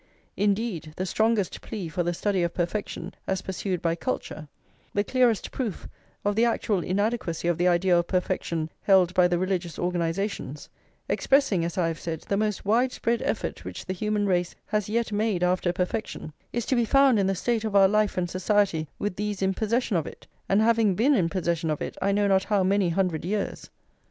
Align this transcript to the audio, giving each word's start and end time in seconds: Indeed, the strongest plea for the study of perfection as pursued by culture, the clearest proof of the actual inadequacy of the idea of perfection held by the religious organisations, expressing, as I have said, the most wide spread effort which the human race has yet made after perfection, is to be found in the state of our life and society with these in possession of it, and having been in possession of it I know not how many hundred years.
Indeed, 0.35 0.93
the 0.97 1.05
strongest 1.05 1.61
plea 1.61 1.87
for 1.87 2.01
the 2.01 2.15
study 2.15 2.41
of 2.41 2.55
perfection 2.55 3.13
as 3.27 3.43
pursued 3.43 3.83
by 3.83 3.93
culture, 3.93 4.47
the 4.95 5.03
clearest 5.03 5.51
proof 5.51 5.87
of 6.25 6.35
the 6.35 6.43
actual 6.43 6.79
inadequacy 6.83 7.47
of 7.47 7.55
the 7.59 7.67
idea 7.67 7.95
of 7.95 8.07
perfection 8.07 8.71
held 8.81 9.13
by 9.13 9.27
the 9.27 9.37
religious 9.37 9.77
organisations, 9.77 10.67
expressing, 11.07 11.63
as 11.63 11.77
I 11.77 11.87
have 11.87 11.99
said, 11.99 12.21
the 12.21 12.35
most 12.35 12.65
wide 12.65 12.91
spread 12.91 13.21
effort 13.21 13.63
which 13.63 13.85
the 13.85 13.93
human 13.93 14.25
race 14.25 14.55
has 14.65 14.89
yet 14.89 15.11
made 15.11 15.43
after 15.43 15.71
perfection, 15.71 16.33
is 16.51 16.65
to 16.65 16.75
be 16.75 16.83
found 16.83 17.19
in 17.19 17.27
the 17.27 17.35
state 17.35 17.63
of 17.63 17.75
our 17.75 17.87
life 17.87 18.17
and 18.17 18.27
society 18.27 18.87
with 18.97 19.15
these 19.17 19.43
in 19.43 19.53
possession 19.53 19.95
of 19.95 20.07
it, 20.07 20.25
and 20.49 20.63
having 20.63 20.95
been 20.95 21.13
in 21.13 21.29
possession 21.29 21.69
of 21.69 21.79
it 21.79 21.95
I 22.01 22.11
know 22.11 22.25
not 22.25 22.45
how 22.45 22.63
many 22.63 22.89
hundred 22.89 23.23
years. 23.23 23.69